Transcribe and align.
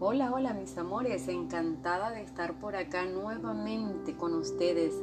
Hola, 0.00 0.30
hola 0.32 0.54
mis 0.54 0.78
amores, 0.78 1.26
encantada 1.26 2.12
de 2.12 2.22
estar 2.22 2.60
por 2.60 2.76
acá 2.76 3.04
nuevamente 3.06 4.16
con 4.16 4.32
ustedes. 4.34 4.94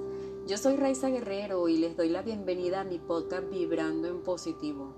Yo 0.47 0.57
soy 0.57 0.77
Raiza 0.77 1.09
Guerrero 1.09 1.67
y 1.67 1.75
les 1.75 1.97
doy 1.97 2.07
la 2.07 2.21
bienvenida 2.21 2.79
a 2.79 2.83
mi 2.85 2.97
podcast 2.97 3.49
Vibrando 3.49 4.07
en 4.07 4.23
Positivo. 4.23 4.93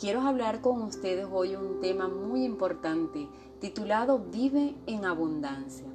Quiero 0.00 0.22
hablar 0.22 0.62
con 0.62 0.82
ustedes 0.82 1.28
hoy 1.30 1.54
un 1.54 1.78
tema 1.80 2.08
muy 2.08 2.42
importante 2.42 3.28
titulado 3.60 4.18
Vive 4.18 4.74
en 4.88 5.04
Abundancia. 5.04 5.86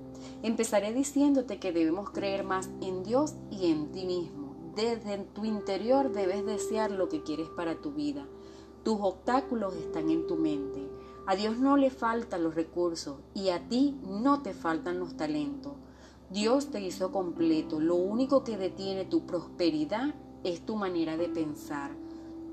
Empezaré 0.44 0.94
diciéndote 0.94 1.60
que 1.60 1.74
debemos 1.74 2.10
creer 2.12 2.46
más 2.46 2.70
en 2.82 3.04
Dios 3.04 3.34
y 3.50 3.70
en 3.70 3.92
ti 3.92 4.06
mismo. 4.06 4.56
Desde 4.78 5.18
tu 5.18 5.44
interior 5.44 6.14
debes 6.14 6.46
desear 6.46 6.90
lo 6.90 7.10
que 7.10 7.22
quieres 7.22 7.50
para 7.50 7.76
tu 7.76 7.92
vida. 7.92 8.26
Tus 8.86 8.98
obstáculos 9.02 9.76
están 9.76 10.10
en 10.10 10.26
tu 10.26 10.38
mente. 10.38 10.91
A 11.28 11.36
Dios 11.36 11.58
no 11.58 11.78
le 11.78 11.90
faltan 11.90 12.44
los 12.44 12.56
recursos 12.56 13.18
y 13.34 13.50
a 13.50 13.68
ti 13.68 14.00
no 14.04 14.42
te 14.42 14.54
faltan 14.54 15.00
los 15.00 15.16
talentos. 15.16 15.74
Dios 16.32 16.72
te 16.72 16.82
hizo 16.82 17.12
completo. 17.12 17.80
Lo 17.80 17.96
único 17.96 18.44
que 18.44 18.58
detiene 18.58 19.06
tu 19.06 19.26
prosperidad 19.26 20.16
es 20.44 20.66
tu 20.66 20.76
manera 20.76 21.18
de 21.18 21.30
pensar. 21.30 21.92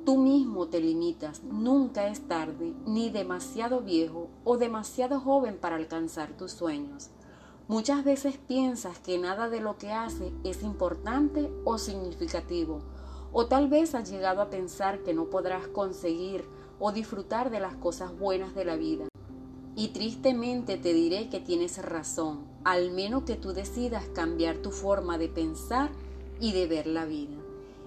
Tú 0.04 0.18
mismo 0.18 0.68
te 0.68 0.80
limitas. 0.80 1.42
Nunca 1.44 2.08
es 2.08 2.26
tarde, 2.28 2.74
ni 2.86 3.10
demasiado 3.10 3.80
viejo 3.80 4.28
o 4.44 4.58
demasiado 4.58 5.20
joven 5.20 5.58
para 5.58 5.76
alcanzar 5.76 6.36
tus 6.36 6.52
sueños. 6.52 7.10
Muchas 7.68 8.02
veces 8.04 8.38
piensas 8.38 8.98
que 8.98 9.18
nada 9.18 9.48
de 9.48 9.60
lo 9.60 9.76
que 9.76 9.92
haces 9.92 10.32
es 10.42 10.62
importante 10.62 11.50
o 11.64 11.76
significativo, 11.76 12.80
o 13.32 13.46
tal 13.46 13.68
vez 13.68 13.94
has 13.94 14.10
llegado 14.10 14.40
a 14.40 14.48
pensar 14.48 15.02
que 15.02 15.12
no 15.12 15.26
podrás 15.26 15.68
conseguir 15.68 16.44
o 16.78 16.92
disfrutar 16.92 17.50
de 17.50 17.60
las 17.60 17.74
cosas 17.74 18.16
buenas 18.18 18.54
de 18.54 18.64
la 18.64 18.76
vida. 18.76 19.08
Y 19.76 19.88
tristemente 19.88 20.76
te 20.76 20.92
diré 20.92 21.28
que 21.28 21.40
tienes 21.40 21.78
razón, 21.78 22.40
al 22.64 22.90
menos 22.90 23.22
que 23.22 23.36
tú 23.36 23.52
decidas 23.52 24.04
cambiar 24.14 24.58
tu 24.58 24.70
forma 24.70 25.18
de 25.18 25.28
pensar 25.28 25.90
y 26.40 26.52
de 26.52 26.66
ver 26.66 26.86
la 26.86 27.04
vida. 27.04 27.36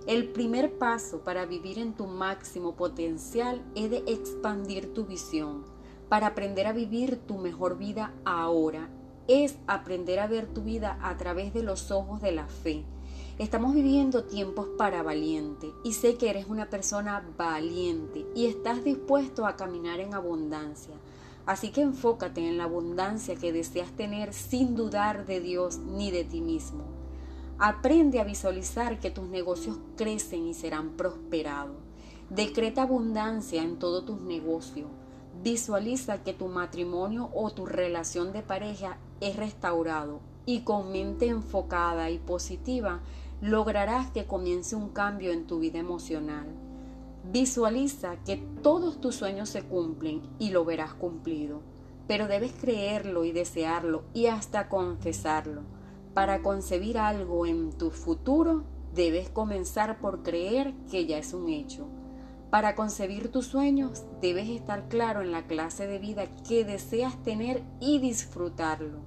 El 0.08 0.30
primer 0.30 0.78
paso 0.78 1.20
para 1.20 1.46
vivir 1.46 1.78
en 1.78 1.94
tu 1.94 2.08
máximo 2.08 2.76
potencial 2.76 3.62
es 3.76 3.92
de 3.92 4.04
expandir 4.08 4.94
tu 4.94 5.06
visión, 5.06 5.64
para 6.10 6.28
aprender 6.28 6.66
a 6.66 6.74
vivir 6.74 7.18
tu 7.18 7.38
mejor 7.38 7.78
vida 7.78 8.14
ahora. 8.26 8.90
Es 9.28 9.58
aprender 9.68 10.20
a 10.20 10.28
ver 10.28 10.48
tu 10.48 10.64
vida 10.64 10.98
a 11.02 11.18
través 11.18 11.54
de 11.54 11.64
los 11.64 11.92
ojos 11.92 12.22
de 12.22 12.32
la 12.32 12.48
fe 12.48 12.86
Estamos 13.42 13.74
viviendo 13.74 14.26
tiempos 14.26 14.68
para 14.78 15.02
valiente 15.02 15.74
y 15.84 15.94
sé 15.94 16.14
que 16.14 16.30
eres 16.30 16.46
una 16.48 16.70
persona 16.70 17.28
valiente 17.40 18.24
y 18.36 18.46
estás 18.46 18.84
dispuesto 18.84 19.48
a 19.48 19.56
caminar 19.56 20.00
en 20.00 20.14
abundancia. 20.14 20.94
Así 21.48 21.72
que 21.72 21.82
enfócate 21.82 22.48
en 22.48 22.60
la 22.60 22.66
abundancia 22.66 23.36
que 23.36 23.52
deseas 23.52 23.94
tener 23.94 24.34
sin 24.34 24.76
dudar 24.76 25.26
de 25.26 25.40
Dios 25.40 25.80
ni 25.80 26.12
de 26.12 26.24
ti 26.24 26.40
mismo. 26.40 26.84
Aprende 27.58 28.20
a 28.20 28.26
visualizar 28.26 29.00
que 29.00 29.10
tus 29.10 29.28
negocios 29.28 29.80
crecen 29.98 30.46
y 30.46 30.54
serán 30.54 30.92
prosperados. 30.92 31.78
Decreta 32.30 32.84
abundancia 32.84 33.64
en 33.64 33.80
todos 33.80 34.06
tus 34.06 34.22
negocios. 34.22 34.88
Visualiza 35.42 36.22
que 36.22 36.34
tu 36.34 36.46
matrimonio 36.46 37.32
o 37.34 37.50
tu 37.50 37.66
relación 37.66 38.34
de 38.34 38.44
pareja 38.44 39.00
es 39.20 39.36
restaurado 39.36 40.20
y 40.46 40.62
con 40.62 40.92
mente 40.92 41.28
enfocada 41.28 42.12
y 42.12 42.20
positiva 42.20 43.02
lograrás 43.42 44.12
que 44.12 44.26
comience 44.26 44.76
un 44.76 44.90
cambio 44.90 45.32
en 45.32 45.48
tu 45.48 45.60
vida 45.60 45.80
emocional. 45.80 46.48
Visualiza 47.32 48.18
que 48.24 48.38
todos 48.62 49.02
tus 49.02 49.16
sueños 49.16 49.50
se 49.50 49.64
cumplen 49.64 50.22
y 50.38 50.52
lo 50.52 50.64
verás 50.64 50.94
cumplido, 50.94 51.62
pero 52.08 52.28
debes 52.28 52.54
creerlo 52.54 53.26
y 53.26 53.32
desearlo 53.32 54.04
y 54.14 54.28
hasta 54.28 54.70
confesarlo. 54.70 55.64
Para 56.14 56.42
concebir 56.44 57.00
algo 57.00 57.48
en 57.48 57.72
tu 57.72 57.90
futuro, 57.90 58.64
debes 58.94 59.30
comenzar 59.30 60.00
por 60.00 60.22
creer 60.22 60.74
que 60.92 61.08
ya 61.08 61.18
es 61.18 61.34
un 61.34 61.50
hecho. 61.50 61.88
Para 62.52 62.76
concebir 62.76 63.32
tus 63.32 63.48
sueños, 63.48 64.04
debes 64.22 64.50
estar 64.50 64.88
claro 64.90 65.22
en 65.22 65.32
la 65.32 65.48
clase 65.48 65.88
de 65.88 66.00
vida 66.00 66.26
que 66.48 66.66
deseas 66.66 67.24
tener 67.24 67.64
y 67.80 68.00
disfrutarlo. 68.00 69.00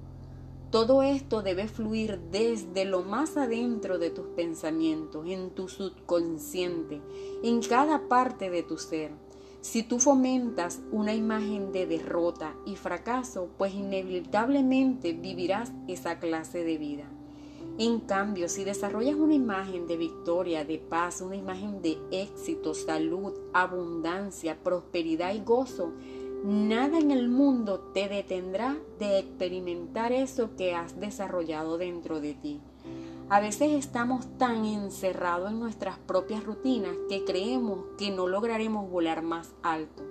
Todo 0.71 1.03
esto 1.03 1.41
debe 1.41 1.67
fluir 1.67 2.19
desde 2.31 2.85
lo 2.85 3.01
más 3.03 3.37
adentro 3.37 3.97
de 3.97 4.09
tus 4.09 4.27
pensamientos, 4.35 5.25
en 5.27 5.51
tu 5.51 5.69
subconsciente, 5.69 7.01
en 7.43 7.61
cada 7.61 8.07
parte 8.07 8.49
de 8.49 8.63
tu 8.63 8.77
ser. 8.77 9.11
Si 9.61 9.83
tú 9.83 9.99
fomentas 9.99 10.81
una 10.91 11.13
imagen 11.15 11.71
de 11.71 11.87
derrota 11.87 12.55
y 12.65 12.75
fracaso, 12.75 13.49
pues 13.57 13.73
inevitablemente 13.73 15.13
vivirás 15.13 15.71
esa 15.87 16.19
clase 16.19 16.63
de 16.63 16.77
vida. 16.77 17.09
En 17.77 17.99
cambio, 17.99 18.47
si 18.47 18.63
desarrollas 18.63 19.15
una 19.15 19.33
imagen 19.33 19.85
de 19.85 19.97
victoria, 19.97 20.63
de 20.63 20.77
paz, 20.77 21.19
una 21.19 21.35
imagen 21.35 21.81
de 21.81 21.97
éxito, 22.11 22.73
salud, 22.73 23.33
abundancia, 23.53 24.57
prosperidad 24.63 25.33
y 25.33 25.39
gozo, 25.39 25.91
Nada 26.45 26.99
en 26.99 27.09
el 27.09 27.27
mundo 27.27 27.79
te 27.91 28.07
detendrá 28.07 28.77
de 28.99 29.17
experimentar 29.17 30.11
eso 30.11 30.55
que 30.55 30.75
has 30.75 30.99
desarrollado 30.99 31.79
dentro 31.79 32.21
de 32.21 32.35
ti. 32.35 32.61
A 33.29 33.39
veces 33.39 33.71
estamos 33.71 34.27
tan 34.37 34.63
encerrados 34.63 35.49
en 35.49 35.59
nuestras 35.59 35.97
propias 35.97 36.43
rutinas 36.43 36.95
que 37.09 37.25
creemos 37.25 37.79
que 37.97 38.11
no 38.11 38.27
lograremos 38.27 38.87
volar 38.91 39.23
más 39.23 39.55
alto. 39.63 40.03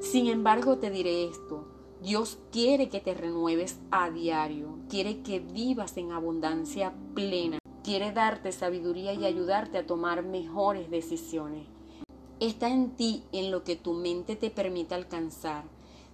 Sin 0.00 0.26
embargo, 0.26 0.78
te 0.78 0.90
diré 0.90 1.26
esto. 1.26 1.68
Dios 2.02 2.40
quiere 2.50 2.88
que 2.88 2.98
te 2.98 3.14
renueves 3.14 3.78
a 3.92 4.10
diario, 4.10 4.80
quiere 4.88 5.22
que 5.22 5.38
vivas 5.38 5.96
en 5.96 6.10
abundancia 6.10 6.92
plena, 7.14 7.60
quiere 7.84 8.10
darte 8.10 8.50
sabiduría 8.50 9.12
y 9.12 9.24
ayudarte 9.24 9.78
a 9.78 9.86
tomar 9.86 10.24
mejores 10.24 10.90
decisiones 10.90 11.77
está 12.40 12.68
en 12.68 12.90
ti, 12.96 13.24
en 13.32 13.50
lo 13.50 13.64
que 13.64 13.76
tu 13.76 13.92
mente 13.94 14.36
te 14.36 14.50
permite 14.50 14.94
alcanzar. 14.94 15.64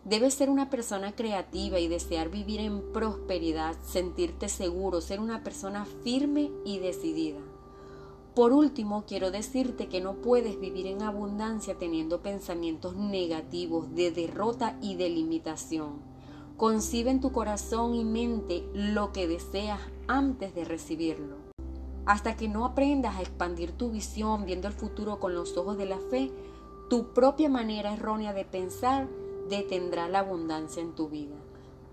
Debes 0.04 0.34
ser 0.34 0.50
una 0.50 0.68
persona 0.68 1.12
creativa 1.12 1.78
y 1.78 1.88
desear 1.88 2.28
vivir 2.28 2.60
en 2.60 2.92
prosperidad, 2.92 3.76
sentirte 3.82 4.48
seguro, 4.48 5.00
ser 5.00 5.18
una 5.18 5.42
persona 5.42 5.86
firme 6.04 6.50
y 6.64 6.78
decidida. 6.78 7.40
Por 8.34 8.52
último, 8.52 9.04
quiero 9.06 9.30
decirte 9.30 9.86
que 9.88 10.00
no 10.00 10.16
puedes 10.16 10.58
vivir 10.60 10.88
en 10.88 11.02
abundancia 11.02 11.78
teniendo 11.78 12.20
pensamientos 12.20 12.96
negativos 12.96 13.94
de 13.94 14.10
derrota 14.10 14.76
y 14.82 14.96
de 14.96 15.08
limitación. 15.08 16.00
Concibe 16.56 17.10
en 17.10 17.20
tu 17.20 17.32
corazón 17.32 17.94
y 17.94 18.04
mente 18.04 18.64
lo 18.74 19.12
que 19.12 19.28
deseas 19.28 19.80
antes 20.06 20.54
de 20.54 20.64
recibirlo. 20.64 21.43
Hasta 22.06 22.36
que 22.36 22.48
no 22.48 22.64
aprendas 22.64 23.16
a 23.16 23.22
expandir 23.22 23.72
tu 23.72 23.90
visión 23.90 24.44
viendo 24.44 24.68
el 24.68 24.74
futuro 24.74 25.18
con 25.20 25.34
los 25.34 25.56
ojos 25.56 25.78
de 25.78 25.86
la 25.86 25.98
fe, 26.10 26.30
tu 26.90 27.14
propia 27.14 27.48
manera 27.48 27.94
errónea 27.94 28.32
de 28.32 28.44
pensar 28.44 29.08
detendrá 29.48 30.08
la 30.08 30.20
abundancia 30.20 30.82
en 30.82 30.94
tu 30.94 31.08
vida. 31.08 31.36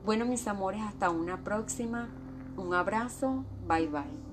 Bueno, 0.05 0.25
mis 0.25 0.47
amores, 0.47 0.81
hasta 0.81 1.09
una 1.09 1.43
próxima. 1.43 2.09
Un 2.57 2.73
abrazo. 2.73 3.45
Bye 3.67 3.87
bye. 3.87 4.30